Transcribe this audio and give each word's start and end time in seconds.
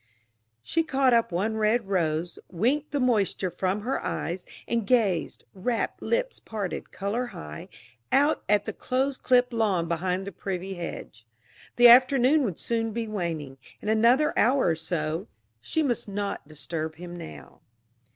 She 0.63 0.81
caught 0.81 1.13
up 1.13 1.31
one 1.31 1.57
red 1.57 1.87
rose, 1.87 2.39
winked 2.49 2.89
the 2.89 2.99
moisture 2.99 3.51
from 3.51 3.81
her 3.81 4.03
eyes, 4.03 4.47
and 4.67 4.87
gazed 4.87 5.45
rapt, 5.53 6.01
lips 6.01 6.39
parted, 6.39 6.91
color 6.91 7.27
high 7.27 7.69
out 8.11 8.41
at 8.49 8.65
the 8.65 8.73
close 8.73 9.15
clipped 9.15 9.53
lawn 9.53 9.87
behind 9.87 10.25
the 10.25 10.31
privet 10.31 10.75
hedge. 10.75 11.27
The 11.75 11.87
afternoon 11.87 12.41
would 12.45 12.57
soon 12.57 12.93
be 12.93 13.07
waning 13.07 13.59
in 13.79 13.89
another 13.89 14.33
hour 14.35 14.69
or 14.69 14.75
so. 14.75 15.27
She 15.59 15.83
must 15.83 16.07
not 16.07 16.47
disturb 16.47 16.95
him 16.95 17.15
now. 17.15 17.61